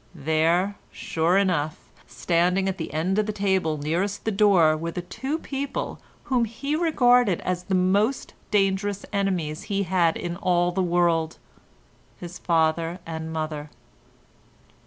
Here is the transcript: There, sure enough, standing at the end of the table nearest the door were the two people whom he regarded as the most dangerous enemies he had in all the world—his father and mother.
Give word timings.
There, 0.15 0.77
sure 0.91 1.37
enough, 1.37 1.77
standing 2.07 2.67
at 2.67 2.79
the 2.79 2.91
end 2.91 3.19
of 3.19 3.27
the 3.27 3.31
table 3.31 3.77
nearest 3.77 4.25
the 4.25 4.31
door 4.31 4.75
were 4.75 4.89
the 4.89 5.03
two 5.03 5.37
people 5.37 5.99
whom 6.23 6.45
he 6.45 6.75
regarded 6.75 7.39
as 7.41 7.65
the 7.65 7.75
most 7.75 8.33
dangerous 8.49 9.05
enemies 9.13 9.61
he 9.69 9.83
had 9.83 10.17
in 10.17 10.37
all 10.37 10.71
the 10.71 10.81
world—his 10.81 12.39
father 12.39 12.97
and 13.05 13.31
mother. 13.31 13.69